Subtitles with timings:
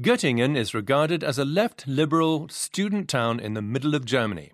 [0.00, 4.50] Göttingen is regarded as a left liberal student town in the middle of Germany.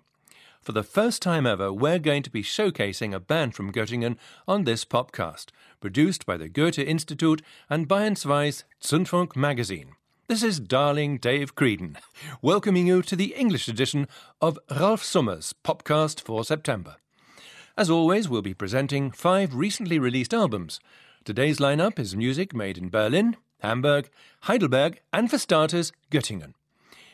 [0.61, 4.17] For the first time ever, we're going to be showcasing a band from Göttingen
[4.47, 5.47] on this podcast,
[5.79, 7.41] produced by the Goethe Institute
[7.71, 9.95] and Bayern 2's Zündfunk magazine.
[10.27, 11.97] This is darling Dave Creedon,
[12.43, 14.07] welcoming you to the English edition
[14.41, 16.97] of Ralf Summer's Popcast for September.
[17.75, 20.79] As always, we'll be presenting five recently released albums.
[21.23, 24.09] Today's lineup is music made in Berlin, Hamburg,
[24.41, 26.53] Heidelberg, and for starters, Göttingen.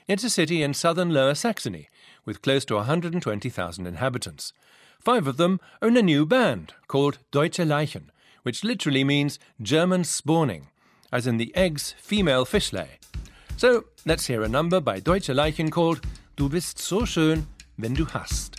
[0.07, 1.89] It's a city in southern Lower Saxony,
[2.25, 4.53] with close to 120,000 inhabitants.
[4.99, 8.09] Five of them own a new band called Deutsche Laichen,
[8.43, 10.69] which literally means German spawning,
[11.11, 12.99] as in the eggs female fish lay.
[13.57, 16.01] So let's hear a number by Deutsche Laichen called
[16.35, 18.56] Du bist so schön, wenn du hast.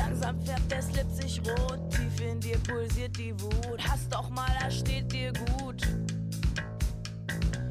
[0.00, 3.78] Langsam färbt der Slip sich rot, tief in dir pulsiert die Wut.
[3.86, 5.82] Hast doch mal, das steht dir gut.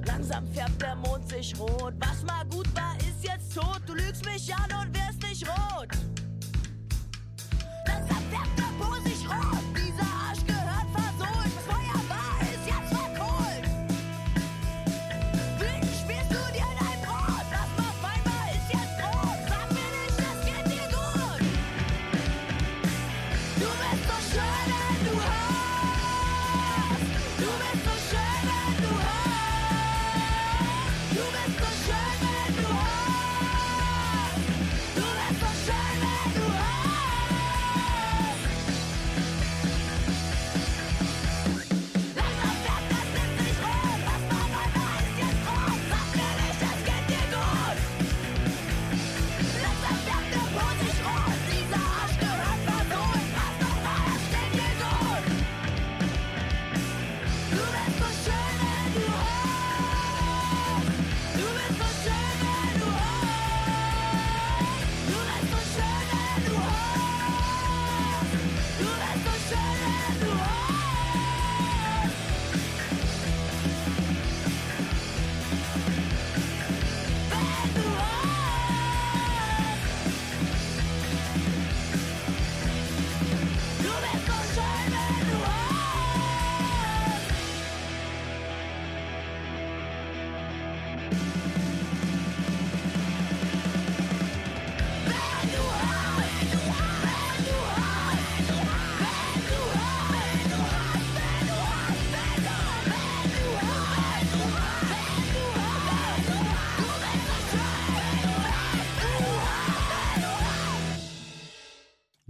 [0.06, 1.94] Langsam färbt der Mond sich rot.
[2.00, 3.82] Was mal gut war, ist jetzt tot.
[3.88, 5.90] Du lügst mich an und wirst nicht rot.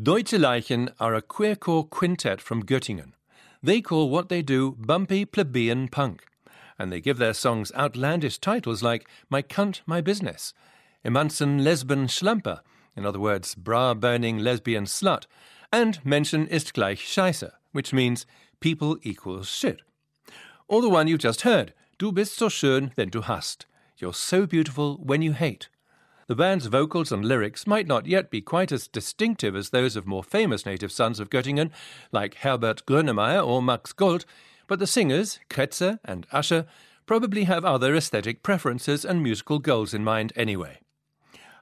[0.01, 3.11] Deutsche Laichen are a queercore quintet from Göttingen.
[3.61, 6.23] They call what they do bumpy plebeian punk,
[6.79, 10.53] and they give their songs outlandish titles like My Cunt, My Business,
[11.05, 12.61] Emanzen Lesben Schlamper,
[12.95, 15.25] in other words, bra burning lesbian slut,
[15.71, 18.25] and Menschen ist gleich Scheiße, which means
[18.59, 19.81] people equals shit.
[20.67, 23.65] Or the one you've just heard, Du bist so schön, wenn du hast.
[23.97, 25.67] You're so beautiful when you hate.
[26.27, 30.07] The band's vocals and lyrics might not yet be quite as distinctive as those of
[30.07, 31.71] more famous native sons of Göttingen,
[32.13, 34.25] like Herbert Grönemeyer or Max Goldt,
[34.69, 36.67] but the singers, Kretzer and Ascher,
[37.07, 40.79] probably have other aesthetic preferences and musical goals in mind anyway.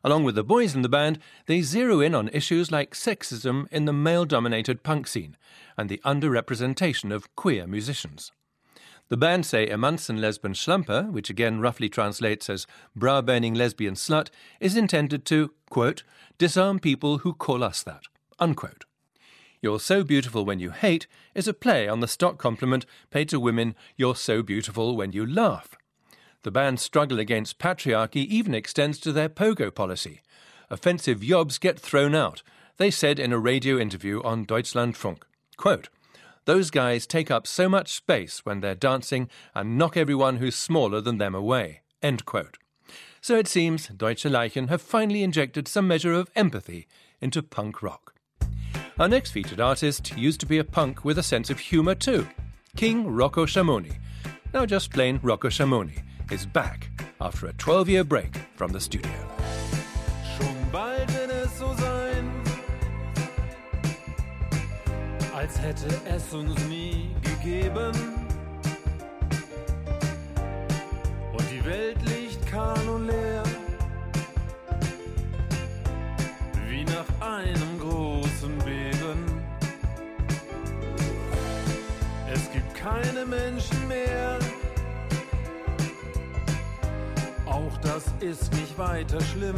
[0.03, 3.85] Along with the boys in the band, they zero in on issues like sexism in
[3.85, 5.38] the male dominated punk scene
[5.78, 8.34] and the underrepresentation of queer musicians.
[9.07, 14.28] The band say Emanzen Lesben Schlamper, which again roughly translates as bra burning lesbian slut,
[14.59, 16.03] is intended to, quote,
[16.38, 18.03] disarm people who call us that,
[18.38, 18.84] unquote.
[19.62, 23.40] You're so beautiful when you hate is a play on the stock compliment paid to
[23.40, 25.75] women, you're so beautiful when you laugh.
[26.44, 30.22] The band's struggle against patriarchy even extends to their pogo policy.
[30.70, 32.43] Offensive yobs get thrown out,
[32.78, 35.23] they said in a radio interview on Deutschlandfunk.
[35.58, 35.90] Quote,
[36.46, 41.02] those guys take up so much space when they're dancing and knock everyone who's smaller
[41.02, 41.81] than them away.
[42.02, 42.58] End quote.
[43.20, 46.87] So it seems Deutsche Laichen have finally injected some measure of empathy
[47.20, 48.14] into punk rock.
[48.99, 52.28] Our next featured artist used to be a punk with a sense of humour too.
[52.76, 53.96] King Rocko Schamoni.
[54.55, 56.02] Now just plain Rocko Schamoni
[56.32, 56.90] is back
[57.22, 59.11] after a 12 year break from the studio.
[60.35, 62.28] Schon bald wird es so sein,
[65.35, 67.93] als hätte es uns nie gegeben.
[71.34, 73.36] Und die Welt liegt kahl und leer,
[82.87, 84.39] keine Menschen mehr,
[87.45, 89.55] auch das ist nicht weiter schlimm.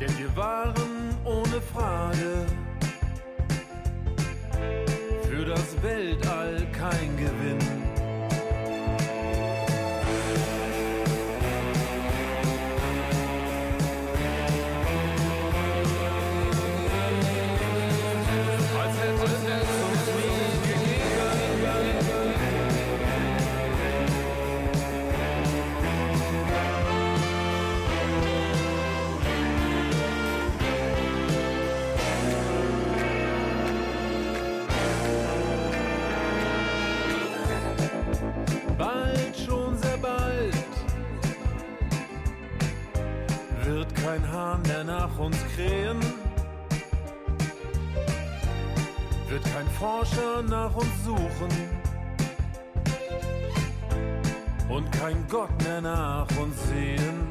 [0.00, 2.46] Denn wir waren ohne Frage
[5.28, 7.61] für das Weltall kein Gewinn.
[45.02, 45.98] Nach uns krähen,
[49.28, 51.50] wird kein Forscher nach uns suchen
[54.68, 57.26] und kein Gott mehr nach uns sehen.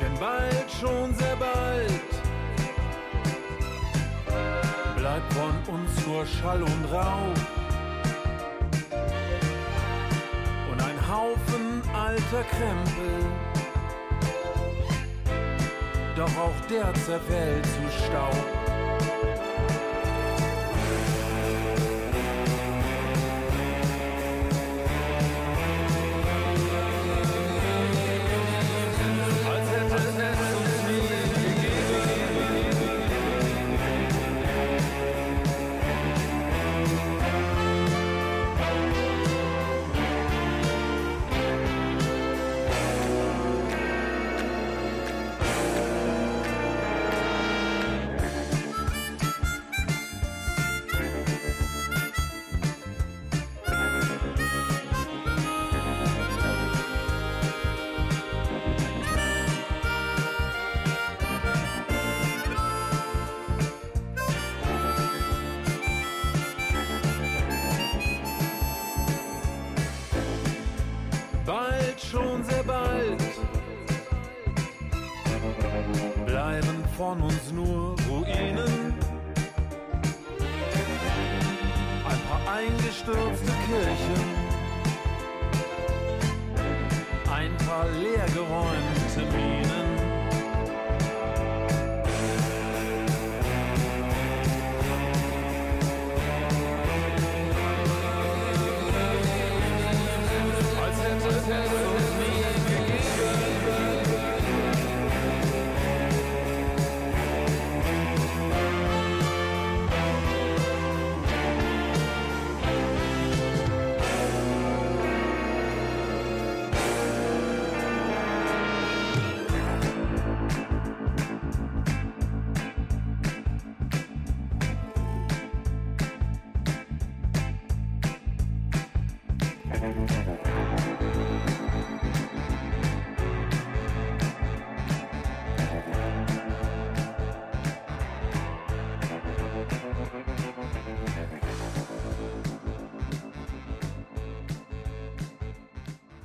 [0.00, 2.10] Denn bald, schon sehr bald,
[4.96, 7.62] bleibt von uns nur Schall und Rauch.
[10.72, 13.51] und ein Haufen alter Krempel.
[16.22, 18.91] Doch auch der zerfällt zu Staub.
[77.12, 77.51] on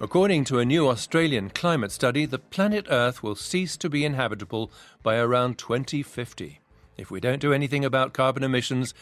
[0.07, 4.71] According to a new Australian climate study, the planet Earth will cease to be inhabitable
[5.03, 6.61] by around 2050.
[6.95, 8.93] If we don't do anything about carbon emissions,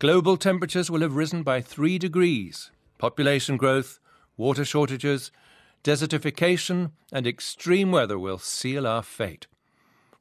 [0.00, 2.70] global temperatures will have risen by 3 degrees.
[2.98, 4.00] Population growth,
[4.36, 5.32] water shortages,
[5.82, 9.46] desertification, and extreme weather will seal our fate.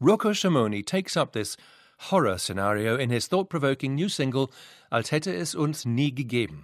[0.01, 1.57] Rocko Schamoni takes up this
[1.97, 4.49] horror scenario in his thought provoking new single
[4.89, 6.63] Als hätte es uns nie gegeben,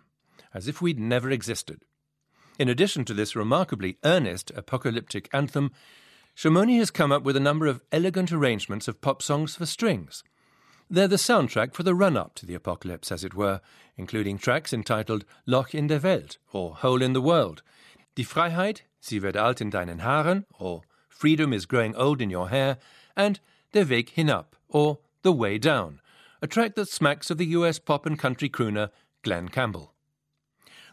[0.53, 1.82] as if we'd never existed.
[2.57, 5.71] In addition to this remarkably earnest apocalyptic anthem,
[6.35, 10.24] Schamoni has come up with a number of elegant arrangements of pop songs for strings.
[10.89, 13.59] They're the soundtrack for the run up to the apocalypse, as it were,
[13.97, 17.62] including tracks entitled Loch in der Welt or Hole in the World,
[18.15, 22.50] Die Freiheit, sie wird alt in deinen Haaren or Freedom is growing old in your
[22.50, 22.77] hair,
[23.15, 23.39] and
[23.74, 26.00] Der Weg hinab or The Way Down,
[26.41, 28.91] a track that smacks of the US pop and country crooner
[29.24, 29.95] Glen Campbell.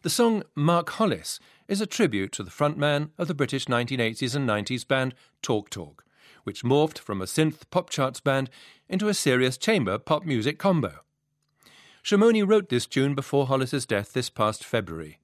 [0.03, 4.49] The song Mark Hollis is a tribute to the frontman of the British 1980s and
[4.49, 6.05] 90s band Talk Talk,
[6.43, 8.51] which morphed from a synth pop charts band
[8.89, 11.05] into a serious chamber pop music combo.
[12.03, 15.21] Schamoni wrote this tune before Hollis's death this past February.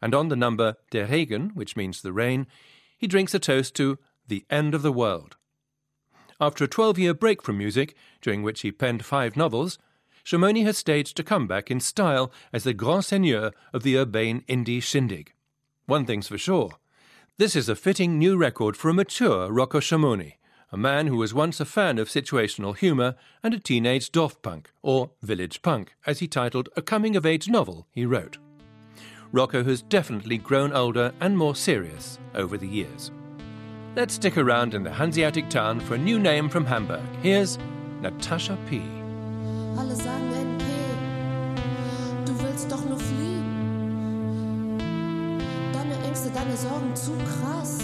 [0.00, 2.46] And on the number Der Regen, which means the rain,
[2.96, 5.36] he drinks a toast to the end of the world.
[6.40, 9.76] After a 12 year break from music, during which he penned five novels,
[10.24, 14.82] Schamoni has staged a comeback in style as the grand seigneur of the urbane indie
[14.82, 15.34] shindig.
[15.86, 16.70] One thing's for sure
[17.36, 20.34] this is a fitting new record for a mature Rocko Schamoni,
[20.70, 24.70] a man who was once a fan of situational humour and a teenage Dorf punk,
[24.82, 28.38] or village punk, as he titled a coming of age novel he wrote.
[29.32, 33.10] Rocko has definitely grown older and more serious over the years.
[33.96, 37.02] Let's stick around in the Hanseatic town for a new name from Hamburg.
[37.20, 37.58] Here's
[38.00, 38.80] Natasha P.
[39.76, 40.64] Alle sagen NP,
[42.26, 44.78] du willst doch nur fliegen.
[45.72, 47.78] Deine Ängste, deine Sorgen zu krass.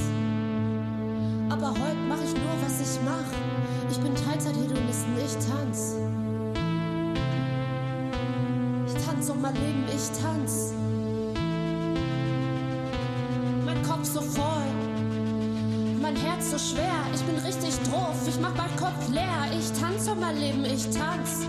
[1.50, 3.26] Aber heute mach ich nur, was ich mach.
[3.90, 5.97] Ich bin Teilzeit-Hedonisten, ich tanz.
[8.87, 10.73] Ich tanz um mein Leben, ich tanz.
[13.64, 14.50] Mein Kopf so voll,
[16.12, 16.93] mein Herz so schwer.
[17.14, 19.49] Ich bin richtig drauf, ich mach meinen Kopf leer.
[19.57, 21.47] Ich tanz um mein Leben, ich tanz.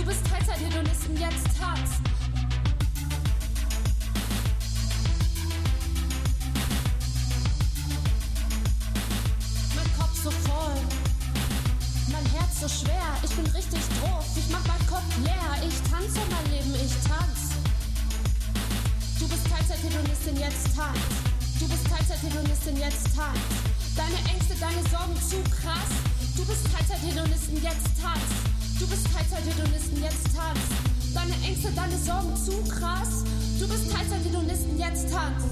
[0.00, 2.00] Du bist Teilzeit-Hedonistin, jetzt tanz.
[9.76, 10.72] Mein Kopf so voll,
[12.10, 13.12] mein Herz so schwer.
[13.22, 15.68] Ich bin richtig drauf, ich mach meinen Kopf leer.
[15.68, 17.60] Ich tanze mein Leben, ich tanz.
[19.18, 20.98] Du bist Teilzeit-Hedonistin, jetzt tanz.
[21.58, 23.38] Du bist Teilzeit-Hedonistin, jetzt tanz.
[23.94, 25.92] Deine Ängste, deine Sorgen zu krass.
[26.38, 28.49] Du bist Teilzeit-Hedonistin, jetzt tanz.
[28.80, 30.58] Du bist Teilzeit-Hedonistin, jetzt tanz.
[31.12, 33.24] Deine Ängste, deine Sorgen zu krass.
[33.58, 35.44] Du bist Teilzeit-Hedonistin, jetzt tanz.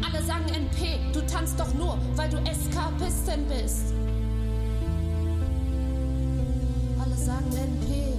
[0.00, 3.92] Alle sagen NP, du tanzt doch nur, weil du Eskapistin bist.
[6.98, 8.14] Alle sagen NP,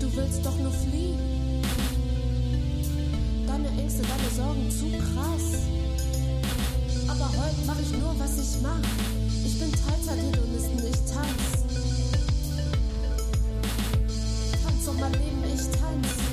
[0.00, 1.18] du willst doch nur fliehen.
[3.46, 5.62] Deine Ängste, deine Sorgen zu krass.
[7.08, 9.27] Aber heute mach ich nur, was ich mach.
[9.58, 11.64] Bin Teilzeit-Hedonisten, ich tanz.
[14.62, 16.27] Tanz um mein Leben, ich tanz.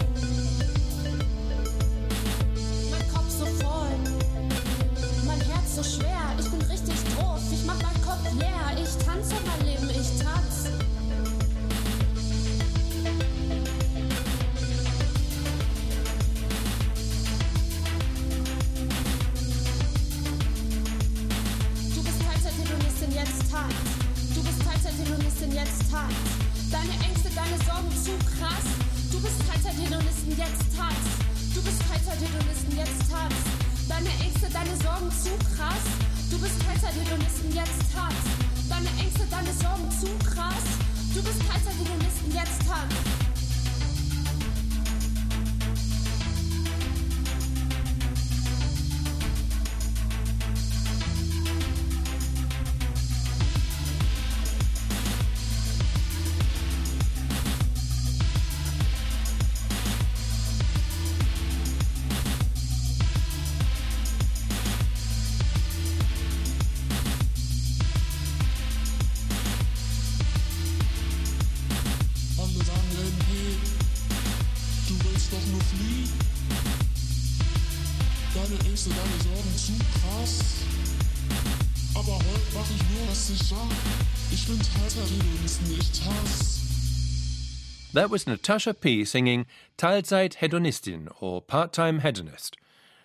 [87.96, 89.06] That was Natasha P.
[89.06, 89.46] singing
[89.78, 92.58] Teilzeit Hedonistin or Part Time Hedonist.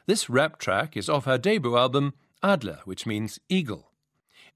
[0.06, 3.92] This rap track is off her debut album Adler, which means eagle.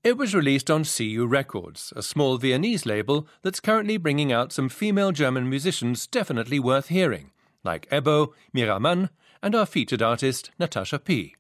[0.03, 4.69] It was released on CU Records, a small Viennese label that's currently bringing out some
[4.69, 7.31] female German musicians definitely worth hearing,
[7.63, 9.11] like Ebow, Miraman,
[9.41, 11.37] and our featured artist Natasha P.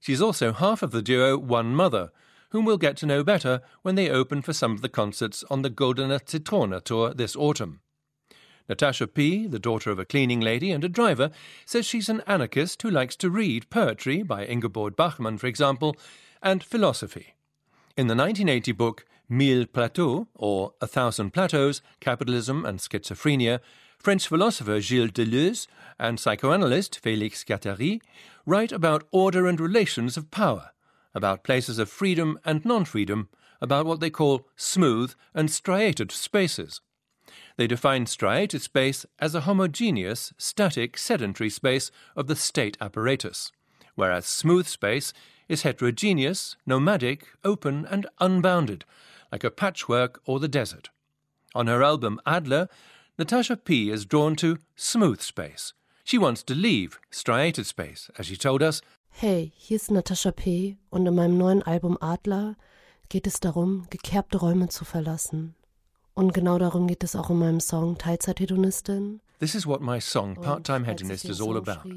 [0.00, 2.10] She's also half of the duo One Mother,
[2.50, 5.62] whom we'll get to know better when they open for some of the concerts on
[5.62, 7.80] the Goldene Zitrone tour this autumn.
[8.68, 11.30] Natasha P., the daughter of a cleaning lady and a driver,
[11.64, 15.96] says she's an anarchist who likes to read poetry by Ingeborg Bachmann, for example,
[16.42, 17.34] and philosophy.
[17.96, 23.60] In the 1980 book Mille Plateaux, or A Thousand Plateaus Capitalism and Schizophrenia,
[23.98, 25.66] French philosopher Gilles Deleuze
[25.98, 28.00] and psychoanalyst Félix Guattari
[28.46, 30.70] write about order and relations of power,
[31.14, 33.28] about places of freedom and non freedom,
[33.60, 36.80] about what they call smooth and striated spaces.
[37.58, 43.50] They define striated space as a homogeneous, static, sedentary space of the state apparatus,
[43.96, 45.12] whereas smooth space
[45.48, 48.84] is heterogeneous, nomadic, open, and unbounded,
[49.32, 50.90] like a patchwork or the desert.
[51.52, 52.68] On her album Adler,
[53.18, 53.90] Natasha P.
[53.90, 55.72] is drawn to smooth space.
[56.04, 60.76] She wants to leave striated space, as she told us, Hey, hier ist Natascha P.
[60.90, 62.54] und in meinem neuen Album Adler
[63.08, 65.56] geht es darum, gekerbte Räume zu verlassen.
[66.18, 69.20] Und genau darum geht es auch in meinem Song Teilzeithedonistin.
[69.38, 71.88] This is what my song Part Time Hedonist is all about.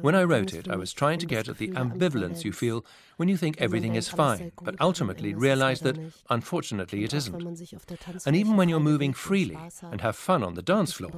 [0.00, 2.84] When I wrote it, I was trying to get at the ambivalence you feel
[3.16, 5.98] when you think everything is fine, but ultimately dann ist es realize that,
[6.28, 7.32] unfortunately, it isn't.
[7.32, 9.58] wenn man sich auf der And even when you're moving freely
[9.90, 11.10] and have fun on the dance floor,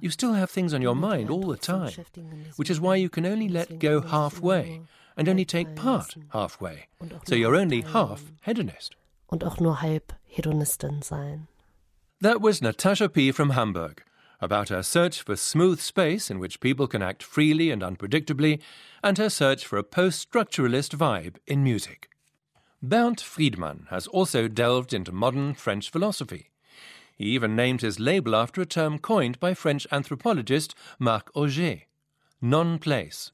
[0.00, 2.80] you still have things on your mind all the time, beschäftigen in diesem which is
[2.80, 4.80] why you can only let go kann man sich immer halfway
[5.16, 6.86] and only take part halfway.
[7.26, 8.96] So you're only half hedonist.
[9.26, 11.48] Und auch nur halb Hedonistin sein.
[12.22, 13.32] That was Natasha P.
[13.32, 14.02] from Hamburg
[14.42, 18.60] about her search for smooth space in which people can act freely and unpredictably,
[19.02, 22.10] and her search for a post structuralist vibe in music.
[22.82, 26.50] Bernd Friedmann has also delved into modern French philosophy.
[27.16, 31.84] He even named his label after a term coined by French anthropologist Marc Augé
[32.42, 33.32] non place.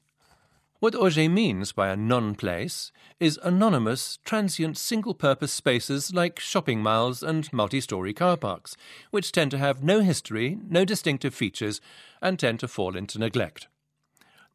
[0.79, 6.83] What Augé means by a non place is anonymous, transient, single purpose spaces like shopping
[6.83, 8.77] malls and multi story car parks,
[9.09, 11.81] which tend to have no history, no distinctive features,
[12.21, 13.67] and tend to fall into neglect.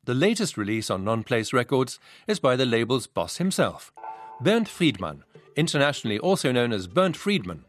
[0.05, 1.99] The latest release on Non Place Records
[2.29, 3.93] is by the label's boss himself,
[4.41, 5.23] Bernd Friedmann,
[5.57, 7.65] internationally also known as Burnt Friedman.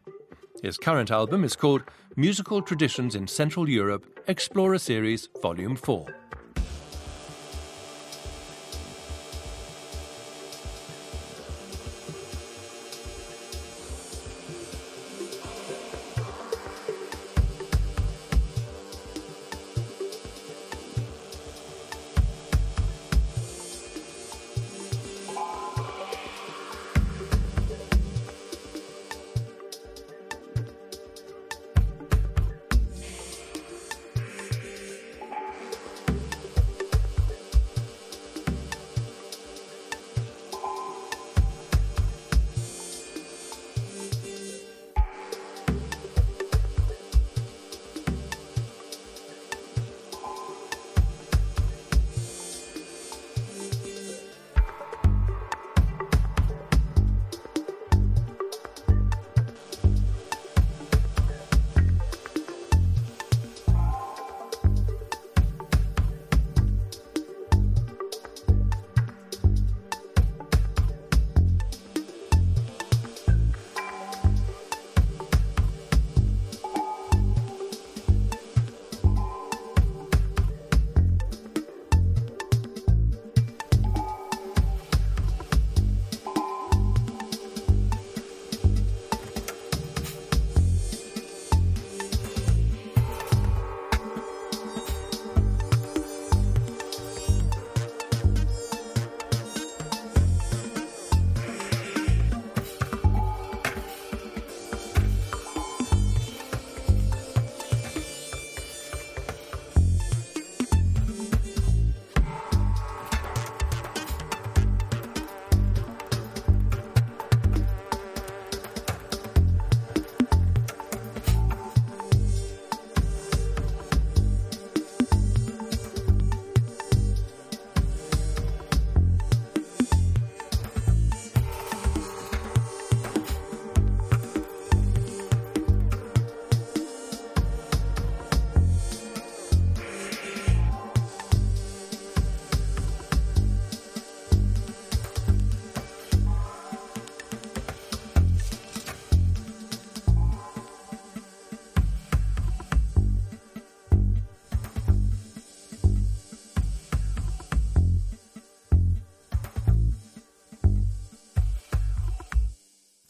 [0.62, 1.82] His current album is called
[2.14, 6.06] Musical Traditions in Central Europe Explorer Series Volume 4.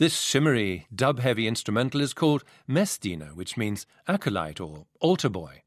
[0.04, 5.62] This shimmery, dub heavy instrumental is called Messdiener, which means acolyte or altar boy.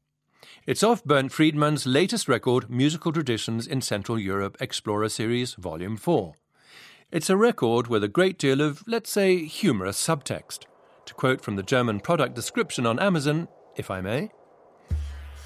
[0.64, 6.34] It's off Bernd Friedman's latest record, Musical Traditions in Central Europe Explorer Series, Volume 4.
[7.10, 10.66] It's a record with a great deal of, let's say, humorous subtext.
[11.06, 14.30] To quote from the German product description on Amazon, if I may.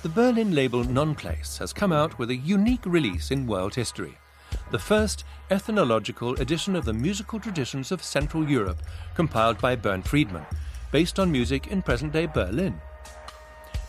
[0.02, 4.18] the Berlin label Nonplace has come out with a unique release in world history.
[4.72, 8.78] The first ethnological edition of the musical traditions of Central Europe,
[9.14, 10.46] compiled by Bernd Friedman,
[10.90, 12.80] based on music in present day Berlin.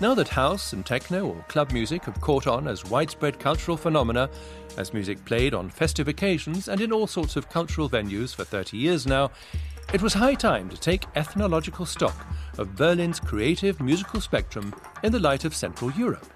[0.02, 4.30] Now that house and techno or club music have caught on as widespread cultural phenomena,
[4.76, 8.76] as music played on festive occasions and in all sorts of cultural venues for 30
[8.76, 9.32] years now,
[9.94, 12.26] it was high time to take ethnological stock
[12.58, 16.28] of Berlin's creative musical spectrum in the light of Central Europe.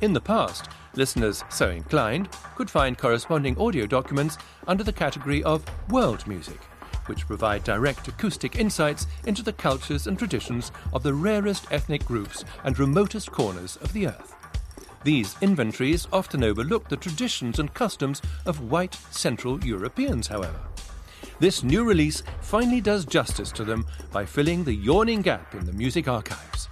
[0.00, 5.64] In the past, listeners so inclined could find corresponding audio documents under the category of
[5.90, 6.60] world music,
[7.06, 12.44] which provide direct acoustic insights into the cultures and traditions of the rarest ethnic groups
[12.64, 14.34] and remotest corners of the earth.
[15.02, 20.60] These inventories often overlook the traditions and customs of white Central Europeans, however.
[21.38, 25.72] This new release finally does justice to them by filling the yawning gap in the
[25.72, 26.69] music archives.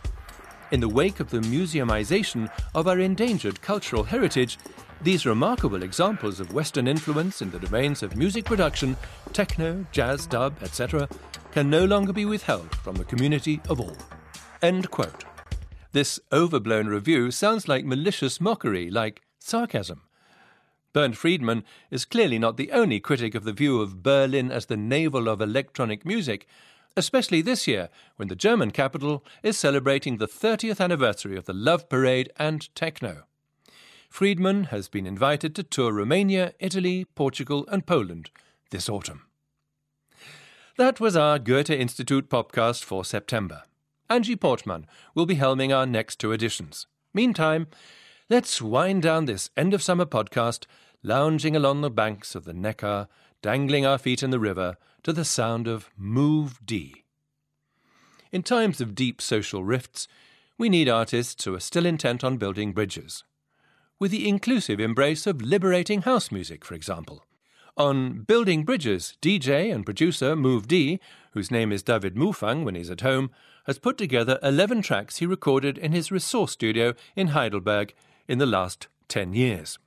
[0.70, 4.58] In the wake of the museumization of our endangered cultural heritage,
[5.00, 8.94] these remarkable examples of Western influence in the domains of music production,
[9.32, 11.08] techno, jazz, dub, etc.,
[11.52, 13.96] can no longer be withheld from the community of all.
[14.60, 15.24] End quote.
[15.92, 20.02] This overblown review sounds like malicious mockery, like sarcasm.
[20.92, 24.76] Bernd Friedman is clearly not the only critic of the view of Berlin as the
[24.76, 26.46] navel of electronic music,
[26.98, 31.88] especially this year when the German capital is celebrating the 30th anniversary of the Love
[31.88, 33.22] Parade and techno.
[34.10, 38.30] Friedman has been invited to tour Romania, Italy, Portugal, and Poland
[38.70, 39.22] this autumn.
[40.76, 43.62] That was our Goethe Institute podcast for September.
[44.10, 46.88] Angie Portman will be helming our next two editions.
[47.14, 47.68] Meantime,
[48.28, 50.66] let's wind down this end of summer podcast,
[51.04, 53.06] lounging along the banks of the Neckar,
[53.40, 54.76] dangling our feet in the river
[55.08, 57.02] to the sound of Move D.
[58.30, 60.06] In times of deep social rifts,
[60.58, 63.24] we need artists who are still intent on building bridges.
[63.98, 67.24] With the inclusive embrace of liberating house music, for example.
[67.74, 71.00] On Building Bridges, DJ and producer Move D,
[71.32, 73.30] whose name is David Moufang when he's at home,
[73.64, 77.94] has put together 11 tracks he recorded in his resource studio in Heidelberg
[78.28, 79.78] in the last 10 years.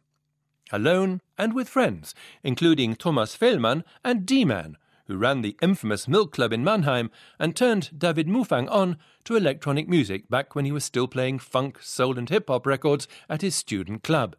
[0.72, 4.78] Alone and with friends, including Thomas Fehlmann and D-Man,
[5.12, 8.96] who ran the infamous Milk Club in Mannheim and turned David Moufang on
[9.26, 13.10] to electronic music back when he was still playing funk, soul, and hip hop records
[13.30, 14.38] at his student club.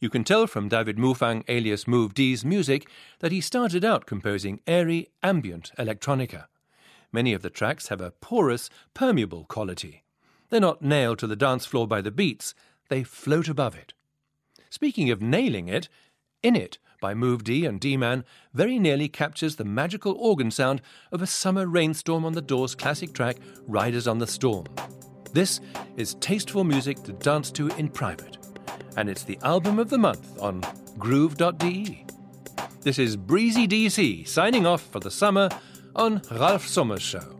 [0.00, 2.86] You can tell from David Moufang alias Move D's music
[3.20, 6.48] that he started out composing airy, ambient electronica.
[7.10, 10.04] Many of the tracks have a porous, permeable quality.
[10.50, 12.54] They're not nailed to the dance floor by the beats,
[12.90, 13.94] they float above it.
[14.68, 15.88] Speaking of nailing it,
[16.42, 20.80] In It by Move D and D Man very nearly captures the magical organ sound
[21.12, 24.66] of a summer rainstorm on the Doors' classic track Riders on the Storm.
[25.32, 25.60] This
[25.96, 28.38] is tasteful music to dance to in private,
[28.96, 30.62] and it's the album of the month on
[30.98, 32.06] groove.de.
[32.82, 35.48] This is Breezy DC signing off for the summer
[35.96, 37.33] on Ralf Summer's show.